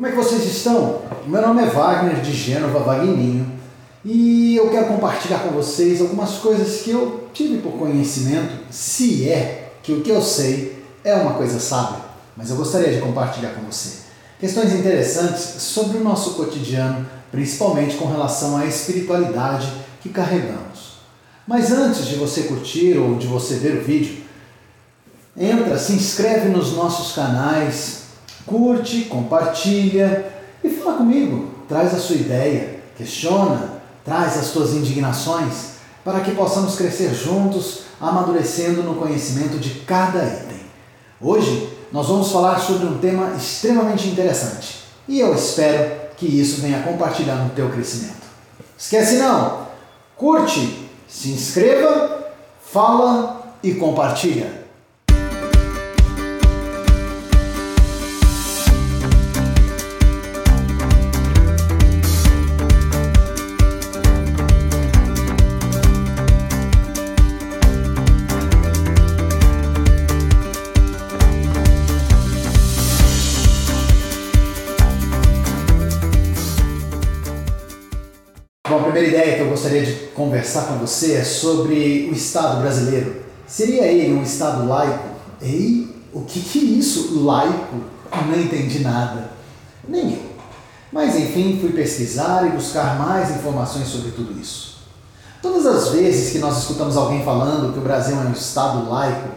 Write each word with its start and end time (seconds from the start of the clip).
Como 0.00 0.08
é 0.08 0.12
que 0.12 0.16
vocês 0.16 0.46
estão? 0.46 1.02
Meu 1.26 1.42
nome 1.42 1.62
é 1.62 1.66
Wagner 1.66 2.22
de 2.22 2.32
Gênova 2.32 2.78
Vagninho 2.78 3.46
e 4.02 4.56
eu 4.56 4.70
quero 4.70 4.86
compartilhar 4.86 5.40
com 5.40 5.50
vocês 5.50 6.00
algumas 6.00 6.38
coisas 6.38 6.80
que 6.80 6.90
eu 6.90 7.28
tive 7.34 7.58
por 7.58 7.72
conhecimento, 7.72 8.50
se 8.70 9.28
é 9.28 9.74
que 9.82 9.92
o 9.92 10.00
que 10.00 10.08
eu 10.08 10.22
sei 10.22 10.82
é 11.04 11.14
uma 11.16 11.34
coisa 11.34 11.60
sábia, 11.60 11.98
mas 12.34 12.48
eu 12.48 12.56
gostaria 12.56 12.94
de 12.94 13.02
compartilhar 13.02 13.50
com 13.50 13.60
você. 13.70 13.98
Questões 14.38 14.72
interessantes 14.72 15.42
sobre 15.42 15.98
o 15.98 16.02
nosso 16.02 16.30
cotidiano, 16.30 17.06
principalmente 17.30 17.98
com 17.98 18.06
relação 18.06 18.56
à 18.56 18.64
espiritualidade 18.64 19.70
que 20.00 20.08
carregamos. 20.08 20.94
Mas 21.46 21.70
antes 21.72 22.06
de 22.06 22.14
você 22.14 22.44
curtir 22.44 22.96
ou 22.96 23.16
de 23.16 23.26
você 23.26 23.56
ver 23.56 23.76
o 23.76 23.84
vídeo, 23.84 24.22
entra, 25.36 25.76
se 25.76 25.92
inscreve 25.92 26.48
nos 26.48 26.72
nossos 26.72 27.12
canais, 27.14 28.00
curte, 28.46 29.04
compartilha 29.04 30.32
e 30.62 30.70
fala 30.70 30.98
comigo. 30.98 31.50
Traz 31.68 31.94
a 31.94 31.98
sua 31.98 32.16
ideia, 32.16 32.80
questiona, 32.96 33.80
traz 34.04 34.36
as 34.36 34.50
tuas 34.50 34.72
indignações 34.72 35.70
para 36.04 36.20
que 36.20 36.32
possamos 36.32 36.76
crescer 36.76 37.14
juntos, 37.14 37.82
amadurecendo 38.00 38.82
no 38.82 38.94
conhecimento 38.94 39.58
de 39.58 39.80
cada 39.80 40.24
item. 40.24 40.60
Hoje 41.20 41.68
nós 41.92 42.06
vamos 42.06 42.32
falar 42.32 42.58
sobre 42.58 42.86
um 42.86 42.98
tema 42.98 43.34
extremamente 43.36 44.08
interessante 44.08 44.84
e 45.06 45.20
eu 45.20 45.34
espero 45.34 46.00
que 46.16 46.26
isso 46.26 46.60
venha 46.60 46.82
compartilhar 46.82 47.36
no 47.36 47.50
teu 47.50 47.68
crescimento. 47.70 48.20
Esquece 48.76 49.16
não, 49.16 49.66
curte, 50.16 50.88
se 51.06 51.30
inscreva, 51.30 52.30
fala 52.62 53.54
e 53.62 53.74
compartilha. 53.74 54.59
Conversar 80.40 80.68
com 80.68 80.78
você 80.78 81.16
é 81.16 81.24
sobre 81.24 82.08
o 82.10 82.14
Estado 82.14 82.62
brasileiro. 82.62 83.16
Seria 83.46 83.86
ele 83.86 84.14
um 84.14 84.22
Estado 84.22 84.66
laico? 84.66 85.04
Ei, 85.42 85.86
o 86.14 86.22
que, 86.22 86.40
que 86.40 86.58
é 86.58 86.62
isso, 86.62 87.22
laico? 87.22 87.76
Não 88.26 88.40
entendi 88.40 88.78
nada. 88.78 89.32
Nem 89.86 90.14
eu. 90.14 90.22
Mas 90.90 91.14
enfim, 91.14 91.58
fui 91.60 91.72
pesquisar 91.72 92.46
e 92.46 92.50
buscar 92.50 92.98
mais 92.98 93.30
informações 93.36 93.86
sobre 93.86 94.12
tudo 94.12 94.40
isso. 94.40 94.78
Todas 95.42 95.66
as 95.66 95.88
vezes 95.88 96.32
que 96.32 96.38
nós 96.38 96.58
escutamos 96.58 96.96
alguém 96.96 97.22
falando 97.22 97.72
que 97.72 97.78
o 97.78 97.82
Brasil 97.82 98.16
é 98.16 98.24
um 98.24 98.32
Estado 98.32 98.88
laico, 98.88 99.28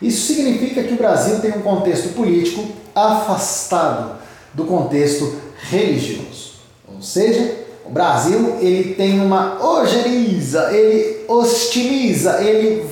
isso 0.00 0.26
significa 0.26 0.82
que 0.82 0.92
o 0.92 0.98
Brasil 0.98 1.40
tem 1.40 1.52
um 1.52 1.62
contexto 1.62 2.10
político 2.14 2.66
afastado 2.94 4.18
do 4.52 4.64
contexto 4.64 5.36
religioso. 5.70 6.52
Ou 6.86 7.00
seja, 7.00 7.59
o 7.84 7.90
Brasil 7.90 8.56
ele 8.60 8.94
tem 8.94 9.20
uma 9.20 9.62
ojeriza, 9.64 10.72
ele 10.72 11.24
hostiliza, 11.28 12.42
ele 12.42 12.86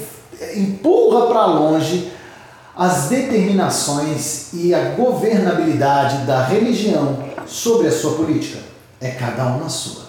empurra 0.57 1.27
para 1.27 1.47
longe 1.47 2.11
as 2.77 3.09
determinações 3.09 4.53
e 4.53 4.73
a 4.73 4.91
governabilidade 4.91 6.25
da 6.27 6.45
religião 6.45 7.25
sobre 7.47 7.89
a 7.89 7.93
sua 7.93 8.13
política. 8.15 8.61
É 9.01 9.11
cada 9.11 9.47
um 9.47 9.59
na 9.59 9.69
sua. 9.69 10.09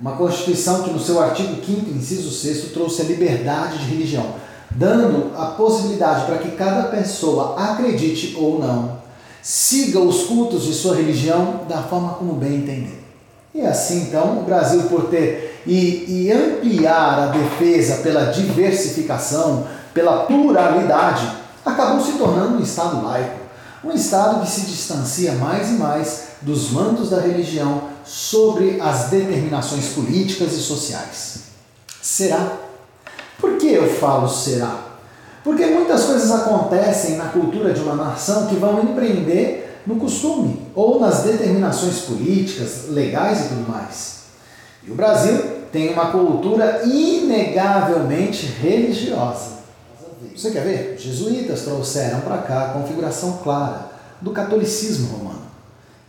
Uma 0.00 0.12
Constituição 0.12 0.82
que 0.82 0.90
no 0.90 1.00
seu 1.00 1.20
artigo 1.20 1.62
5 1.64 1.90
inciso 1.90 2.30
6 2.30 2.72
trouxe 2.72 3.02
a 3.02 3.04
liberdade 3.04 3.78
de 3.78 3.90
religião, 3.90 4.34
dando 4.70 5.36
a 5.36 5.46
possibilidade 5.46 6.26
para 6.26 6.38
que 6.38 6.52
cada 6.52 6.84
pessoa 6.84 7.54
acredite 7.58 8.36
ou 8.38 8.58
não, 8.58 8.98
siga 9.42 9.98
os 10.00 10.24
cultos 10.24 10.64
de 10.64 10.72
sua 10.72 10.96
religião 10.96 11.62
da 11.68 11.82
forma 11.82 12.14
como 12.14 12.34
bem 12.34 12.56
entender. 12.56 12.99
E 13.54 13.60
assim, 13.62 14.02
então, 14.02 14.40
o 14.40 14.42
Brasil, 14.44 14.82
por 14.84 15.08
ter 15.08 15.60
e, 15.66 16.26
e 16.26 16.32
ampliar 16.32 17.18
a 17.18 17.26
defesa 17.26 17.96
pela 17.96 18.26
diversificação, 18.26 19.66
pela 19.92 20.24
pluralidade, 20.24 21.28
acabou 21.64 22.00
se 22.00 22.12
tornando 22.12 22.58
um 22.58 22.62
Estado 22.62 23.04
laico. 23.04 23.40
Um 23.82 23.92
Estado 23.92 24.40
que 24.40 24.50
se 24.50 24.62
distancia 24.62 25.32
mais 25.32 25.70
e 25.70 25.74
mais 25.74 26.24
dos 26.42 26.70
mandos 26.70 27.10
da 27.10 27.20
religião 27.20 27.84
sobre 28.04 28.80
as 28.80 29.10
determinações 29.10 29.88
políticas 29.90 30.52
e 30.52 30.60
sociais. 30.60 31.40
Será? 32.00 32.56
Por 33.38 33.56
que 33.56 33.72
eu 33.72 33.88
falo 33.88 34.28
será? 34.28 34.90
Porque 35.42 35.64
muitas 35.66 36.04
coisas 36.04 36.30
acontecem 36.30 37.16
na 37.16 37.26
cultura 37.26 37.72
de 37.72 37.80
uma 37.80 37.94
nação 37.94 38.46
que 38.46 38.56
vão 38.56 38.82
empreender 38.82 39.69
no 39.90 39.96
costume 39.96 40.66
ou 40.74 41.00
nas 41.00 41.24
determinações 41.24 42.02
políticas, 42.02 42.88
legais 42.88 43.46
e 43.46 43.48
tudo 43.48 43.68
mais. 43.68 44.20
E 44.86 44.90
o 44.90 44.94
Brasil 44.94 45.36
tem 45.72 45.92
uma 45.92 46.12
cultura 46.12 46.82
inegavelmente 46.84 48.46
religiosa. 48.46 49.60
Você 50.34 50.52
quer 50.52 50.62
ver? 50.62 50.94
Os 50.96 51.02
jesuítas 51.02 51.62
trouxeram 51.62 52.20
para 52.20 52.38
cá 52.38 52.66
a 52.66 52.72
configuração 52.72 53.40
clara 53.42 53.90
do 54.20 54.30
catolicismo 54.30 55.08
romano. 55.08 55.42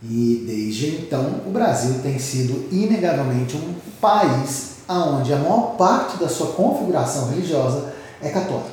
E 0.02 0.44
desde 0.46 0.96
então 0.96 1.42
o 1.46 1.50
Brasil 1.50 2.00
tem 2.02 2.18
sido 2.18 2.68
inegavelmente 2.72 3.56
um 3.56 3.74
país 4.00 4.72
onde 4.88 5.32
a 5.32 5.38
maior 5.38 5.76
parte 5.76 6.18
da 6.18 6.28
sua 6.28 6.48
configuração 6.48 7.30
religiosa 7.30 7.92
é 8.20 8.28
católica. 8.28 8.71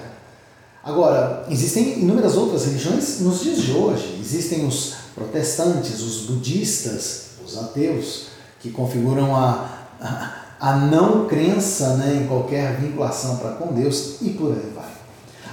Agora, 0.84 1.46
existem 1.50 2.00
inúmeras 2.00 2.36
outras 2.36 2.66
religiões 2.66 3.20
nos 3.20 3.42
dias 3.42 3.62
de 3.62 3.72
hoje. 3.74 4.18
Existem 4.20 4.66
os 4.66 4.94
protestantes, 5.14 6.02
os 6.02 6.22
budistas, 6.22 7.32
os 7.46 7.58
ateus, 7.58 8.28
que 8.60 8.72
configuram 8.72 9.36
a, 9.36 9.70
a, 10.00 10.32
a 10.60 10.78
não 10.78 11.28
crença 11.28 11.98
né, 11.98 12.22
em 12.24 12.28
qualquer 12.28 12.78
vinculação 12.78 13.38
para 13.38 13.52
com 13.52 13.74
Deus 13.74 14.22
e 14.22 14.30
por 14.30 14.54
aí 14.54 14.72
vai. 14.74 14.90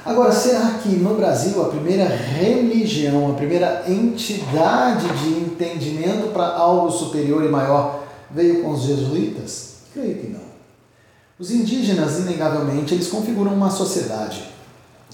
Agora, 0.04 0.30
será 0.30 0.78
que 0.80 0.90
no 0.90 1.16
Brasil 1.16 1.60
a 1.60 1.68
primeira 1.68 2.06
religião, 2.06 3.32
a 3.32 3.34
primeira 3.34 3.82
entidade 3.88 5.08
de 5.18 5.30
entendimento 5.40 6.32
para 6.32 6.56
algo 6.56 6.92
superior 6.92 7.42
e 7.42 7.48
maior 7.48 8.04
veio 8.30 8.62
com 8.62 8.70
os 8.70 8.82
jesuítas? 8.82 9.78
Creio 9.92 10.14
que 10.18 10.28
não. 10.28 10.46
Os 11.40 11.50
indígenas, 11.50 12.20
inegavelmente, 12.20 12.94
eles 12.94 13.08
configuram 13.08 13.52
uma 13.52 13.68
sociedade 13.68 14.55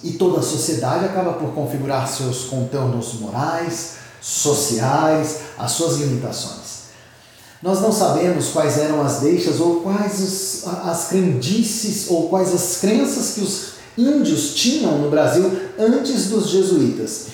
e 0.03 0.13
toda 0.13 0.41
a 0.41 0.43
sociedade 0.43 1.05
acaba 1.05 1.35
por 1.35 1.53
configurar 1.55 2.09
seus 2.09 2.45
contornos 2.45 3.15
morais, 3.15 3.95
sociais, 4.21 5.39
as 5.59 5.73
suas 5.73 5.99
limitações. 5.99 6.73
Nós 7.63 7.81
não 7.81 7.93
sabemos 7.93 8.49
quais 8.49 8.77
eram 8.79 9.01
as 9.03 9.21
deixas 9.21 9.61
ou 9.61 9.81
quais 9.81 10.21
os, 10.21 10.67
as 10.85 11.09
crendices 11.09 12.11
ou 12.11 12.29
quais 12.29 12.53
as 12.53 12.79
crenças 12.79 13.35
que 13.35 13.41
os 13.41 13.73
índios 13.97 14.55
tinham 14.55 14.99
no 14.99 15.11
Brasil 15.11 15.51
antes 15.79 16.29
dos 16.29 16.49
jesuítas. 16.49 17.27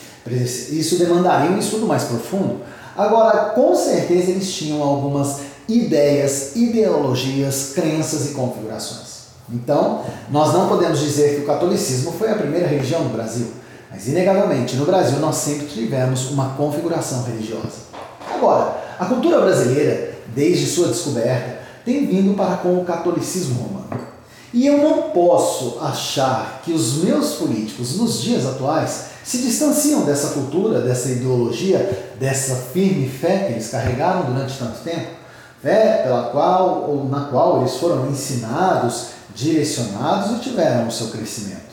Isso 0.71 0.99
demandaria 0.99 1.51
um 1.51 1.59
estudo 1.59 1.87
mais 1.87 2.05
profundo. 2.05 2.61
Agora, 2.95 3.51
com 3.51 3.75
certeza 3.75 4.31
eles 4.31 4.53
tinham 4.53 4.83
algumas 4.83 5.39
ideias, 5.67 6.57
ideologias, 6.57 7.73
crenças 7.75 8.31
e 8.31 8.35
configurações. 8.35 9.18
Então, 9.51 10.05
nós 10.31 10.53
não 10.53 10.69
podemos 10.69 11.01
dizer 11.01 11.37
que 11.37 11.41
o 11.43 11.47
catolicismo 11.47 12.13
foi 12.13 12.31
a 12.31 12.35
primeira 12.35 12.67
religião 12.67 13.05
no 13.05 13.11
Brasil, 13.11 13.47
mas 13.91 14.07
inegavelmente 14.07 14.77
no 14.77 14.85
Brasil 14.85 15.19
nós 15.19 15.37
sempre 15.37 15.67
tivemos 15.67 16.31
uma 16.31 16.51
configuração 16.51 17.23
religiosa. 17.25 17.89
Agora, 18.35 18.77
a 18.99 19.07
cultura 19.07 19.41
brasileira, 19.41 20.15
desde 20.35 20.67
sua 20.67 20.89
descoberta, 20.89 21.59
tem 21.85 22.07
vindo 22.07 22.37
para 22.37 22.59
com 22.59 22.79
o 22.79 22.85
catolicismo 22.85 23.63
romano. 23.63 23.89
E 24.53 24.67
eu 24.67 24.79
não 24.79 25.11
posso 25.11 25.79
achar 25.81 26.63
que 26.65 26.73
os 26.73 27.03
meus 27.03 27.35
políticos 27.35 27.99
nos 27.99 28.21
dias 28.21 28.47
atuais 28.47 29.09
se 29.23 29.39
distanciam 29.39 30.03
dessa 30.03 30.29
cultura, 30.29 30.81
dessa 30.81 31.11
ideologia, 31.11 32.15
dessa 32.19 32.55
firme 32.55 33.09
fé 33.09 33.45
que 33.45 33.53
eles 33.53 33.69
carregaram 33.69 34.25
durante 34.25 34.59
tanto 34.59 34.81
tempo, 34.81 35.18
fé 35.63 36.03
pela 36.05 36.25
qual 36.31 36.87
ou 36.89 37.05
na 37.09 37.27
qual 37.27 37.61
eles 37.61 37.77
foram 37.77 38.09
ensinados 38.09 39.09
direcionados 39.35 40.37
e 40.37 40.41
tiveram 40.41 40.89
o 40.89 40.93
seu 40.93 41.09
crescimento. 41.09 41.69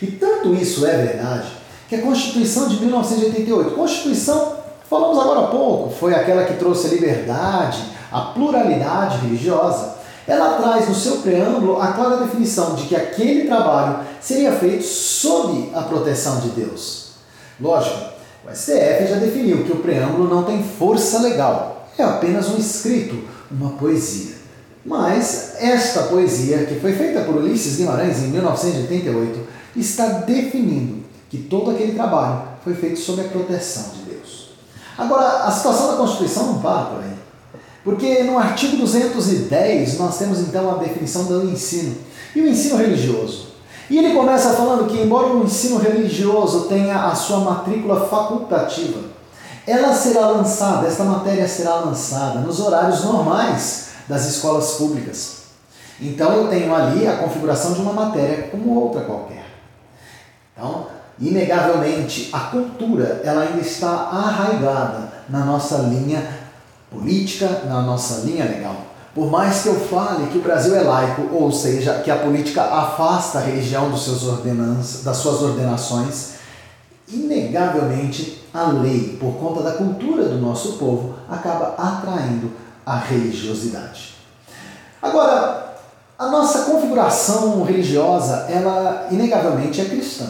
E 0.00 0.06
tanto 0.06 0.54
isso 0.54 0.86
é 0.86 0.96
verdade 0.96 1.48
que 1.88 1.96
a 1.96 2.02
Constituição 2.02 2.68
de 2.68 2.80
1988, 2.80 3.74
Constituição, 3.74 4.56
falamos 4.88 5.18
agora 5.18 5.40
há 5.40 5.46
pouco, 5.48 5.90
foi 5.90 6.14
aquela 6.14 6.44
que 6.44 6.54
trouxe 6.54 6.86
a 6.86 6.90
liberdade, 6.90 7.84
a 8.10 8.20
pluralidade 8.20 9.18
religiosa. 9.18 9.94
Ela 10.26 10.56
traz 10.56 10.88
no 10.88 10.94
seu 10.94 11.18
preâmbulo 11.18 11.80
a 11.80 11.88
clara 11.88 12.16
definição 12.16 12.74
de 12.74 12.84
que 12.84 12.96
aquele 12.96 13.46
trabalho 13.46 13.98
seria 14.20 14.52
feito 14.52 14.84
sob 14.84 15.70
a 15.74 15.82
proteção 15.82 16.40
de 16.40 16.48
Deus. 16.48 17.08
Lógico, 17.60 18.14
O 18.46 18.54
STF 18.54 19.06
já 19.06 19.16
definiu 19.16 19.64
que 19.64 19.72
o 19.72 19.76
preâmbulo 19.76 20.28
não 20.28 20.42
tem 20.42 20.62
força 20.62 21.20
legal, 21.20 21.73
é 22.02 22.04
apenas 22.04 22.48
um 22.48 22.58
escrito, 22.58 23.24
uma 23.50 23.70
poesia. 23.70 24.34
Mas 24.84 25.54
esta 25.58 26.02
poesia, 26.04 26.66
que 26.66 26.78
foi 26.78 26.92
feita 26.92 27.22
por 27.22 27.36
Ulisses 27.36 27.76
Guimarães 27.76 28.18
em 28.18 28.28
1988, 28.28 29.40
está 29.76 30.06
definindo 30.06 31.04
que 31.30 31.38
todo 31.38 31.70
aquele 31.70 31.92
trabalho 31.92 32.42
foi 32.62 32.74
feito 32.74 32.98
sob 33.00 33.20
a 33.20 33.24
proteção 33.24 33.92
de 33.94 34.10
Deus. 34.10 34.50
Agora, 34.96 35.44
a 35.44 35.50
situação 35.50 35.92
da 35.92 35.96
Constituição 35.96 36.46
não 36.46 36.60
para 36.60 36.84
por 36.86 37.02
aí. 37.02 37.14
Porque 37.82 38.22
no 38.22 38.38
artigo 38.38 38.76
210 38.76 39.98
nós 39.98 40.18
temos 40.18 40.40
então 40.40 40.70
a 40.70 40.78
definição 40.78 41.24
do 41.24 41.50
ensino. 41.50 41.96
E 42.34 42.40
o 42.40 42.48
ensino 42.48 42.76
religioso? 42.76 43.48
E 43.90 43.98
ele 43.98 44.14
começa 44.14 44.54
falando 44.54 44.88
que, 44.88 44.98
embora 44.98 45.28
o 45.28 45.44
ensino 45.44 45.78
religioso 45.78 46.62
tenha 46.62 47.04
a 47.06 47.14
sua 47.14 47.40
matrícula 47.40 48.06
facultativa, 48.06 49.00
ela 49.66 49.94
será 49.94 50.28
lançada, 50.28 50.86
esta 50.86 51.04
matéria 51.04 51.48
será 51.48 51.76
lançada 51.76 52.40
nos 52.40 52.60
horários 52.60 53.02
normais 53.04 53.88
das 54.08 54.26
escolas 54.26 54.72
públicas. 54.72 55.44
Então 56.00 56.32
eu 56.32 56.48
tenho 56.48 56.74
ali 56.74 57.06
a 57.06 57.16
configuração 57.16 57.72
de 57.72 57.80
uma 57.80 57.92
matéria 57.92 58.48
como 58.48 58.74
outra 58.74 59.02
qualquer. 59.02 59.44
Então, 60.52 60.86
inegavelmente, 61.18 62.28
a 62.32 62.40
cultura 62.40 63.22
ela 63.24 63.42
ainda 63.42 63.60
está 63.60 63.88
arraigada 63.88 65.12
na 65.28 65.40
nossa 65.44 65.78
linha 65.78 66.22
política, 66.90 67.62
na 67.66 67.82
nossa 67.82 68.26
linha 68.26 68.44
legal. 68.44 68.76
Por 69.14 69.30
mais 69.30 69.62
que 69.62 69.68
eu 69.68 69.78
fale 69.78 70.26
que 70.26 70.38
o 70.38 70.42
Brasil 70.42 70.74
é 70.74 70.82
laico, 70.82 71.28
ou 71.32 71.50
seja, 71.50 72.00
que 72.00 72.10
a 72.10 72.16
política 72.16 72.62
afasta 72.62 73.38
a 73.38 73.42
religião 73.42 73.88
dos 73.88 74.04
seus 74.04 74.22
das 75.04 75.16
suas 75.16 75.40
ordenações, 75.40 76.33
inegavelmente 77.08 78.44
a 78.52 78.68
lei, 78.68 79.16
por 79.20 79.34
conta 79.34 79.62
da 79.62 79.72
cultura 79.72 80.24
do 80.24 80.38
nosso 80.38 80.74
povo, 80.74 81.14
acaba 81.28 81.74
atraindo 81.76 82.50
a 82.84 82.96
religiosidade. 82.96 84.14
Agora, 85.02 85.76
a 86.18 86.28
nossa 86.28 86.70
configuração 86.70 87.62
religiosa, 87.62 88.46
ela 88.48 89.08
inegavelmente 89.10 89.80
é 89.80 89.84
cristã. 89.84 90.26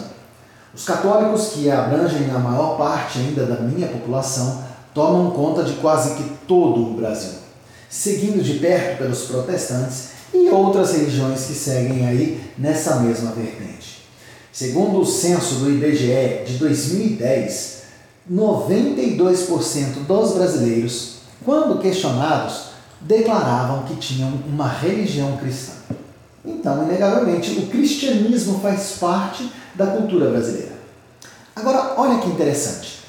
Os 0.74 0.84
católicos, 0.84 1.50
que 1.52 1.70
abrangem 1.70 2.30
a 2.30 2.38
maior 2.38 2.76
parte 2.76 3.18
ainda 3.18 3.46
da 3.46 3.60
minha 3.60 3.86
população, 3.88 4.64
tomam 4.92 5.30
conta 5.30 5.62
de 5.62 5.74
quase 5.74 6.14
que 6.14 6.24
todo 6.46 6.80
o 6.80 6.94
Brasil 6.94 7.44
seguindo 7.94 8.42
de 8.42 8.54
perto 8.54 8.98
pelos 8.98 9.22
protestantes 9.26 10.08
e 10.34 10.50
outras 10.50 10.92
religiões 10.94 11.44
que 11.44 11.54
seguem 11.54 12.04
aí 12.04 12.50
nessa 12.58 12.96
mesma 12.96 13.30
vertente. 13.30 14.03
Segundo 14.54 15.00
o 15.00 15.04
censo 15.04 15.56
do 15.56 15.68
IBGE 15.68 16.44
de 16.46 16.58
2010, 16.58 17.82
92% 18.32 20.06
dos 20.06 20.34
brasileiros, 20.34 21.16
quando 21.44 21.80
questionados, 21.80 22.66
declaravam 23.00 23.82
que 23.82 23.96
tinham 23.96 24.32
uma 24.46 24.68
religião 24.68 25.36
cristã. 25.38 25.72
Então, 26.44 26.84
inegavelmente, 26.84 27.58
o 27.58 27.66
cristianismo 27.66 28.60
faz 28.60 28.92
parte 29.00 29.50
da 29.74 29.88
cultura 29.88 30.30
brasileira. 30.30 30.74
Agora, 31.56 31.94
olha 31.96 32.20
que 32.20 32.28
interessante. 32.28 33.00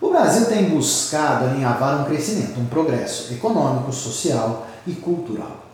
O 0.00 0.08
Brasil 0.08 0.46
tem 0.46 0.70
buscado 0.70 1.44
alinhavar 1.44 2.00
um 2.00 2.04
crescimento, 2.04 2.58
um 2.58 2.64
progresso 2.64 3.30
econômico, 3.30 3.92
social 3.92 4.66
e 4.86 4.92
cultural. 4.92 5.66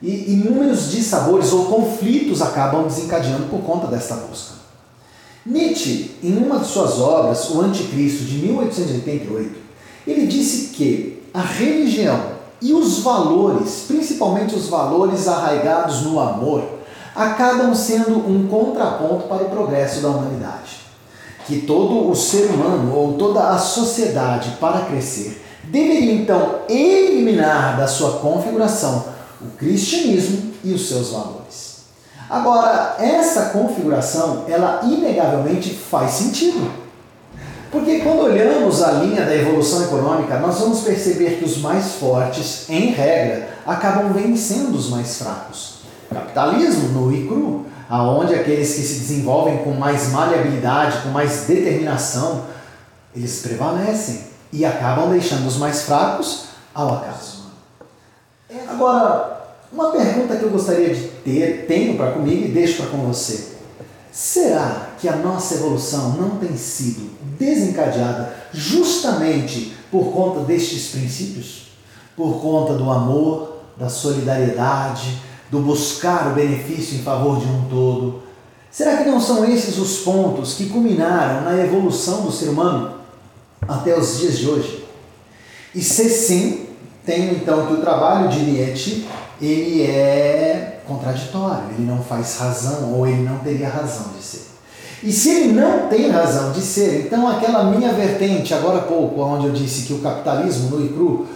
E 0.00 0.32
inúmeros 0.32 0.90
dissabores 0.90 1.52
ou 1.52 1.66
conflitos 1.66 2.40
acabam 2.40 2.86
desencadeando 2.86 3.44
por 3.50 3.60
conta 3.60 3.86
desta 3.86 4.14
busca. 4.14 4.59
Nietzsche, 5.44 6.16
em 6.22 6.36
uma 6.36 6.58
de 6.58 6.66
suas 6.66 6.98
obras, 6.98 7.50
O 7.50 7.60
Anticristo, 7.60 8.24
de 8.24 8.38
1888, 8.46 9.58
ele 10.06 10.26
disse 10.26 10.74
que 10.74 11.22
a 11.32 11.40
religião 11.40 12.40
e 12.60 12.72
os 12.74 12.98
valores, 12.98 13.84
principalmente 13.88 14.54
os 14.54 14.68
valores 14.68 15.26
arraigados 15.26 16.02
no 16.02 16.20
amor, 16.20 16.62
acabam 17.14 17.74
sendo 17.74 18.18
um 18.18 18.46
contraponto 18.48 19.26
para 19.26 19.44
o 19.44 19.50
progresso 19.50 20.00
da 20.00 20.08
humanidade 20.08 20.80
que 21.50 21.62
todo 21.62 22.08
o 22.08 22.14
ser 22.14 22.46
humano 22.46 22.94
ou 22.94 23.14
toda 23.14 23.48
a 23.48 23.58
sociedade, 23.58 24.56
para 24.60 24.82
crescer, 24.82 25.44
deveria 25.64 26.12
então 26.12 26.60
eliminar 26.68 27.76
da 27.76 27.88
sua 27.88 28.18
configuração 28.18 29.04
o 29.40 29.56
cristianismo 29.56 30.52
e 30.62 30.72
os 30.72 30.88
seus 30.88 31.10
valores. 31.10 31.69
Agora, 32.30 32.94
essa 33.00 33.46
configuração, 33.46 34.44
ela 34.48 34.80
inegavelmente 34.84 35.74
faz 35.74 36.12
sentido. 36.12 36.70
Porque 37.72 37.98
quando 38.00 38.20
olhamos 38.20 38.82
a 38.82 38.92
linha 38.92 39.24
da 39.24 39.34
evolução 39.34 39.82
econômica, 39.82 40.38
nós 40.38 40.60
vamos 40.60 40.80
perceber 40.80 41.38
que 41.38 41.44
os 41.44 41.58
mais 41.58 41.94
fortes, 41.94 42.70
em 42.70 42.92
regra, 42.92 43.50
acabam 43.66 44.12
vencendo 44.12 44.76
os 44.76 44.90
mais 44.90 45.18
fracos. 45.18 45.80
Capitalismo 46.08 46.88
no 46.88 47.12
e 47.12 47.26
cru 47.26 47.66
aonde 47.88 48.32
aqueles 48.34 48.72
que 48.74 48.82
se 48.82 49.00
desenvolvem 49.00 49.58
com 49.58 49.72
mais 49.72 50.10
maleabilidade, 50.10 51.02
com 51.02 51.08
mais 51.08 51.42
determinação, 51.42 52.44
eles 53.14 53.40
prevalecem 53.40 54.26
e 54.52 54.64
acabam 54.64 55.10
deixando 55.10 55.46
os 55.48 55.56
mais 55.56 55.82
fracos 55.82 56.44
ao 56.72 56.94
acaso. 56.94 57.40
Agora, 58.68 59.39
uma 59.72 59.90
pergunta 59.90 60.36
que 60.36 60.42
eu 60.42 60.50
gostaria 60.50 60.94
de 60.94 61.08
ter, 61.24 61.66
tenho 61.66 61.96
para 61.96 62.12
comigo 62.12 62.44
e 62.44 62.48
deixo 62.48 62.78
para 62.78 62.90
com 62.90 62.98
você. 62.98 63.50
Será 64.10 64.90
que 64.98 65.08
a 65.08 65.16
nossa 65.16 65.54
evolução 65.54 66.16
não 66.16 66.36
tem 66.36 66.56
sido 66.56 67.10
desencadeada 67.38 68.34
justamente 68.52 69.72
por 69.90 70.12
conta 70.12 70.40
destes 70.40 70.88
princípios? 70.88 71.68
Por 72.16 72.40
conta 72.40 72.74
do 72.74 72.90
amor, 72.90 73.60
da 73.76 73.88
solidariedade, 73.88 75.18
do 75.50 75.60
buscar 75.60 76.32
o 76.32 76.34
benefício 76.34 76.98
em 76.98 77.02
favor 77.02 77.38
de 77.38 77.46
um 77.46 77.68
todo? 77.68 78.22
Será 78.70 78.96
que 78.96 79.08
não 79.08 79.20
são 79.20 79.44
esses 79.44 79.78
os 79.78 79.98
pontos 79.98 80.54
que 80.54 80.68
culminaram 80.68 81.42
na 81.42 81.56
evolução 81.56 82.22
do 82.22 82.32
ser 82.32 82.48
humano 82.48 82.94
até 83.66 83.96
os 83.96 84.18
dias 84.18 84.38
de 84.38 84.48
hoje? 84.48 84.84
E 85.74 85.82
se 85.82 86.08
sim, 86.08 86.66
tenho 87.04 87.34
então 87.34 87.66
que 87.66 87.74
o 87.74 87.80
trabalho 87.80 88.28
de 88.28 88.40
Nietzsche 88.40 89.06
ele 89.40 89.82
é 89.82 90.80
contraditório, 90.86 91.70
ele 91.72 91.86
não 91.86 92.02
faz 92.02 92.36
razão 92.38 92.92
ou 92.92 93.06
ele 93.06 93.22
não 93.22 93.38
teria 93.38 93.68
razão 93.68 94.08
de 94.16 94.22
ser. 94.22 94.50
E 95.02 95.10
se 95.10 95.30
ele 95.30 95.52
não 95.52 95.88
tem 95.88 96.10
razão 96.10 96.52
de 96.52 96.60
ser, 96.60 97.06
então 97.06 97.26
aquela 97.26 97.64
minha 97.64 97.92
vertente, 97.92 98.52
agora 98.52 98.78
há 98.78 98.82
pouco, 98.82 99.22
onde 99.22 99.46
eu 99.46 99.52
disse 99.52 99.86
que 99.86 99.94
o 99.94 100.00
capitalismo 100.00 100.68
no 100.76 100.84
e 100.84 100.88
cru 100.90 101.26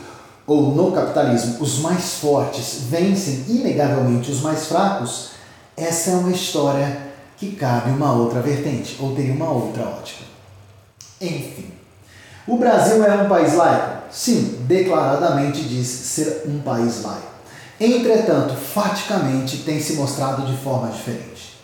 ou 0.47 0.75
no 0.75 0.93
capitalismo, 0.93 1.57
os 1.61 1.79
mais 1.79 2.15
fortes 2.15 2.83
vencem 2.91 3.45
inegavelmente 3.49 4.31
os 4.31 4.43
mais 4.43 4.67
fracos, 4.67 5.31
essa 5.75 6.11
é 6.11 6.15
uma 6.15 6.31
história 6.31 6.99
que 7.39 7.53
cabe 7.53 7.91
uma 7.91 8.13
outra 8.13 8.41
vertente, 8.41 8.97
ou 9.01 9.15
teria 9.15 9.33
uma 9.33 9.51
outra 9.51 9.83
ótica. 9.85 10.25
Enfim, 11.21 11.73
o 12.47 12.59
Brasil 12.59 13.03
é 13.03 13.23
um 13.23 13.29
país 13.29 13.55
laico? 13.55 14.04
Sim, 14.15 14.59
declaradamente 14.61 15.63
diz 15.63 15.89
ser 15.89 16.45
um 16.47 16.61
país 16.61 17.03
laico. 17.03 17.35
Entretanto, 17.81 18.55
faticamente 18.55 19.65
tem 19.65 19.81
se 19.81 19.95
mostrado 19.95 20.47
de 20.47 20.57
forma 20.59 20.89
diferente. 20.93 21.59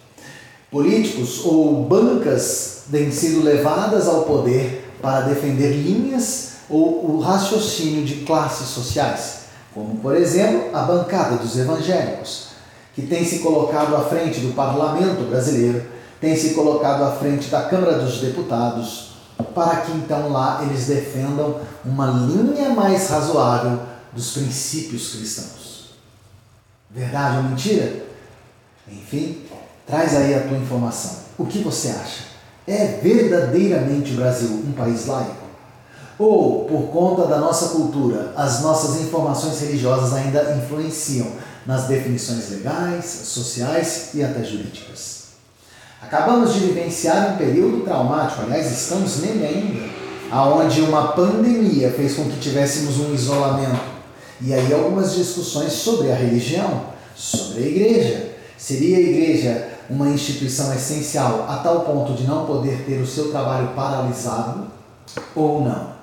Políticos 0.68 1.44
ou 1.44 1.84
bancas 1.84 2.82
têm 2.90 3.12
sido 3.12 3.44
levadas 3.44 4.08
ao 4.08 4.22
poder 4.22 4.92
para 5.00 5.20
defender 5.20 5.70
linhas 5.70 6.54
ou 6.68 7.14
o 7.14 7.20
raciocínio 7.20 8.04
de 8.04 8.24
classes 8.24 8.66
sociais, 8.66 9.42
como 9.72 9.98
por 9.98 10.16
exemplo 10.16 10.76
a 10.76 10.82
bancada 10.82 11.36
dos 11.36 11.56
evangélicos, 11.56 12.48
que 12.96 13.02
tem 13.02 13.24
se 13.24 13.38
colocado 13.38 13.94
à 13.94 14.00
frente 14.00 14.40
do 14.40 14.54
parlamento 14.54 15.22
brasileiro, 15.30 15.84
tem 16.20 16.36
se 16.36 16.50
colocado 16.50 17.04
à 17.04 17.12
frente 17.12 17.48
da 17.48 17.62
Câmara 17.62 17.98
dos 17.98 18.20
Deputados, 18.20 19.09
para 19.42 19.82
que 19.82 19.92
então 19.92 20.30
lá 20.30 20.62
eles 20.62 20.86
defendam 20.86 21.60
uma 21.84 22.06
linha 22.06 22.70
mais 22.70 23.08
razoável 23.08 23.80
dos 24.12 24.32
princípios 24.32 25.14
cristãos. 25.14 25.90
Verdade 26.90 27.38
ou 27.38 27.42
mentira? 27.44 28.04
Enfim, 28.88 29.44
traz 29.86 30.16
aí 30.16 30.34
a 30.34 30.48
tua 30.48 30.58
informação. 30.58 31.20
O 31.38 31.46
que 31.46 31.58
você 31.58 31.88
acha? 31.88 32.24
É 32.66 32.98
verdadeiramente 33.02 34.12
o 34.12 34.16
Brasil 34.16 34.48
um 34.48 34.72
país 34.72 35.06
laico? 35.06 35.40
ou 36.20 36.66
por 36.66 36.88
conta 36.90 37.26
da 37.26 37.38
nossa 37.38 37.70
cultura, 37.70 38.34
as 38.36 38.60
nossas 38.60 39.00
informações 39.00 39.58
religiosas 39.62 40.12
ainda 40.12 40.54
influenciam 40.54 41.26
nas 41.64 41.84
definições 41.84 42.50
legais, 42.50 43.06
sociais 43.06 44.10
e 44.12 44.22
até 44.22 44.44
jurídicas. 44.44 45.19
Acabamos 46.02 46.54
de 46.54 46.60
vivenciar 46.60 47.34
um 47.34 47.36
período 47.36 47.84
traumático, 47.84 48.42
aliás, 48.42 48.70
estamos 48.70 49.18
nele 49.18 49.46
ainda, 49.46 49.88
aonde 50.30 50.80
uma 50.80 51.08
pandemia 51.12 51.90
fez 51.90 52.14
com 52.14 52.24
que 52.24 52.38
tivéssemos 52.40 52.98
um 52.98 53.14
isolamento. 53.14 53.90
E 54.40 54.54
aí 54.54 54.72
algumas 54.72 55.14
discussões 55.14 55.72
sobre 55.72 56.10
a 56.10 56.14
religião, 56.14 56.86
sobre 57.14 57.62
a 57.62 57.66
igreja. 57.66 58.30
Seria 58.56 58.96
a 58.96 59.00
igreja 59.00 59.68
uma 59.88 60.08
instituição 60.08 60.72
essencial 60.74 61.46
a 61.48 61.56
tal 61.58 61.80
ponto 61.80 62.14
de 62.14 62.24
não 62.26 62.46
poder 62.46 62.84
ter 62.86 63.00
o 63.00 63.06
seu 63.06 63.30
trabalho 63.30 63.68
paralisado? 63.74 64.70
ou 65.34 65.62
não? 65.62 66.00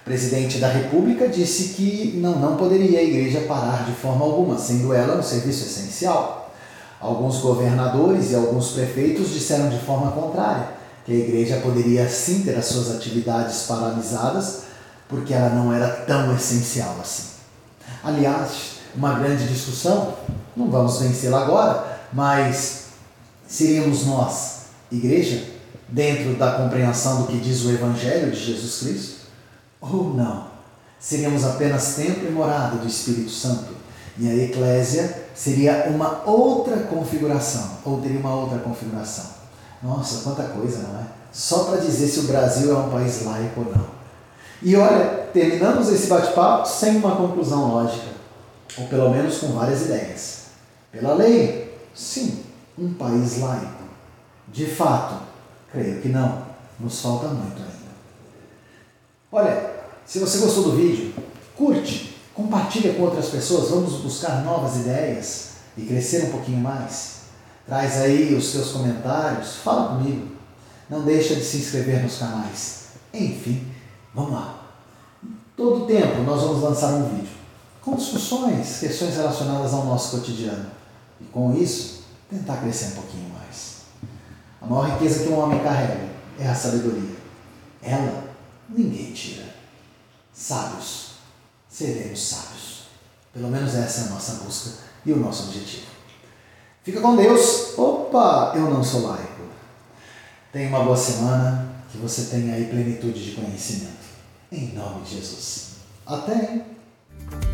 O 0.00 0.04
presidente 0.04 0.58
da 0.58 0.68
República 0.68 1.28
disse 1.28 1.74
que 1.74 2.18
não, 2.18 2.38
não 2.38 2.56
poderia 2.56 2.98
a 2.98 3.02
igreja 3.02 3.40
parar 3.48 3.86
de 3.86 3.92
forma 3.92 4.24
alguma, 4.24 4.58
sendo 4.58 4.92
ela 4.92 5.18
um 5.18 5.22
serviço 5.22 5.64
essencial. 5.64 6.43
Alguns 7.04 7.36
governadores 7.36 8.30
e 8.30 8.34
alguns 8.34 8.70
prefeitos 8.70 9.28
disseram 9.28 9.68
de 9.68 9.78
forma 9.78 10.10
contrária, 10.12 10.70
que 11.04 11.12
a 11.12 11.14
igreja 11.14 11.58
poderia 11.58 12.08
sim 12.08 12.42
ter 12.42 12.56
as 12.56 12.64
suas 12.64 12.96
atividades 12.96 13.64
paralisadas, 13.64 14.62
porque 15.06 15.34
ela 15.34 15.50
não 15.50 15.70
era 15.70 15.86
tão 15.86 16.34
essencial 16.34 16.96
assim. 17.02 17.24
Aliás, 18.02 18.76
uma 18.94 19.18
grande 19.18 19.46
discussão, 19.46 20.14
não 20.56 20.70
vamos 20.70 20.98
vencê-la 20.98 21.42
agora, 21.42 22.00
mas 22.10 22.84
seríamos 23.46 24.06
nós, 24.06 24.60
igreja, 24.90 25.44
dentro 25.86 26.32
da 26.36 26.52
compreensão 26.52 27.20
do 27.20 27.26
que 27.26 27.36
diz 27.36 27.66
o 27.66 27.70
Evangelho 27.70 28.30
de 28.30 28.42
Jesus 28.42 28.78
Cristo? 28.78 29.14
Ou 29.78 30.14
não? 30.14 30.46
Seríamos 30.98 31.44
apenas 31.44 31.96
templo 31.96 32.26
e 32.26 32.32
morada 32.32 32.76
do 32.76 32.86
Espírito 32.86 33.30
Santo 33.30 33.74
e 34.18 34.28
a 34.28 34.34
eclésia 34.44 35.24
seria 35.34 35.86
uma 35.88 36.22
outra 36.24 36.76
configuração, 36.84 37.78
ou 37.84 38.00
teria 38.00 38.20
uma 38.20 38.34
outra 38.34 38.58
configuração. 38.58 39.26
Nossa, 39.82 40.22
quanta 40.22 40.44
coisa, 40.44 40.78
não 40.78 41.00
é? 41.00 41.04
Só 41.32 41.64
para 41.64 41.80
dizer 41.80 42.06
se 42.06 42.20
o 42.20 42.24
Brasil 42.24 42.72
é 42.72 42.78
um 42.78 42.90
país 42.90 43.24
laico 43.24 43.60
ou 43.60 43.72
não. 43.72 43.86
E 44.62 44.76
olha, 44.76 45.28
terminamos 45.32 45.90
esse 45.90 46.06
bate-papo 46.06 46.66
sem 46.66 46.96
uma 46.96 47.16
conclusão 47.16 47.72
lógica, 47.72 48.06
ou 48.78 48.86
pelo 48.86 49.10
menos 49.10 49.38
com 49.38 49.48
várias 49.48 49.82
ideias. 49.82 50.44
Pela 50.92 51.14
lei, 51.14 51.76
sim, 51.92 52.44
um 52.78 52.94
país 52.94 53.40
laico. 53.40 53.84
De 54.48 54.66
fato, 54.66 55.16
creio 55.72 56.00
que 56.00 56.08
não. 56.08 56.44
Nos 56.78 57.00
falta 57.00 57.28
muito 57.28 57.56
ainda. 57.56 57.74
Olha, 59.30 59.70
se 60.06 60.18
você 60.18 60.38
gostou 60.38 60.64
do 60.64 60.76
vídeo, 60.76 61.14
curte, 61.56 62.13
compartilha 62.34 62.94
com 62.94 63.02
outras 63.02 63.28
pessoas, 63.28 63.70
vamos 63.70 63.94
buscar 64.00 64.44
novas 64.44 64.76
ideias 64.76 65.50
e 65.76 65.82
crescer 65.82 66.24
um 66.24 66.30
pouquinho 66.30 66.58
mais. 66.58 67.14
Traz 67.66 67.96
aí 68.02 68.34
os 68.34 68.50
seus 68.50 68.72
comentários, 68.72 69.56
fala 69.56 69.96
comigo. 69.96 70.34
Não 70.90 71.02
deixa 71.02 71.34
de 71.34 71.44
se 71.44 71.58
inscrever 71.58 72.02
nos 72.02 72.18
canais. 72.18 72.84
Enfim, 73.12 73.66
vamos 74.14 74.32
lá. 74.32 74.60
Todo 75.56 75.86
tempo 75.86 76.22
nós 76.22 76.42
vamos 76.42 76.62
lançar 76.62 76.94
um 76.94 77.08
vídeo 77.08 77.34
com 77.80 77.94
discussões, 77.94 78.80
questões 78.80 79.14
relacionadas 79.14 79.72
ao 79.72 79.84
nosso 79.84 80.16
cotidiano. 80.16 80.70
E 81.20 81.24
com 81.24 81.54
isso, 81.54 82.04
tentar 82.30 82.56
crescer 82.56 82.86
um 82.86 83.02
pouquinho 83.02 83.28
mais. 83.30 83.82
A 84.60 84.66
maior 84.66 84.90
riqueza 84.90 85.24
que 85.24 85.30
um 85.30 85.38
homem 85.38 85.62
carrega 85.62 86.08
é 86.38 86.48
a 86.48 86.54
sabedoria. 86.54 87.16
Ela 87.82 88.24
ninguém 88.68 89.12
tira. 89.12 89.44
Sábios, 90.32 91.03
seremos 91.74 92.22
sábios. 92.22 92.84
Pelo 93.32 93.48
menos 93.48 93.74
essa 93.74 94.02
é 94.02 94.04
a 94.04 94.10
nossa 94.10 94.44
busca 94.44 94.84
e 95.04 95.12
o 95.12 95.16
nosso 95.16 95.48
objetivo. 95.48 95.86
Fica 96.84 97.00
com 97.00 97.16
Deus. 97.16 97.76
Opa, 97.76 98.52
eu 98.54 98.70
não 98.70 98.84
sou 98.84 99.08
laico. 99.08 99.42
Tenha 100.52 100.68
uma 100.68 100.84
boa 100.84 100.96
semana, 100.96 101.74
que 101.90 101.98
você 101.98 102.26
tenha 102.26 102.54
aí 102.54 102.66
plenitude 102.66 103.24
de 103.24 103.32
conhecimento. 103.32 104.04
Em 104.52 104.72
nome 104.72 105.02
de 105.02 105.16
Jesus. 105.16 105.70
Até! 106.06 106.52
Hein? 106.52 107.53